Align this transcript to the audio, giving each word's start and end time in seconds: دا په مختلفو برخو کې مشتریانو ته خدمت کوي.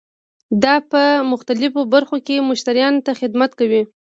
دا 0.63 0.75
په 0.91 1.01
مختلفو 1.31 1.81
برخو 1.93 2.17
کې 2.25 2.45
مشتریانو 2.49 3.03
ته 3.05 3.11
خدمت 3.19 3.51
کوي. 3.59 3.81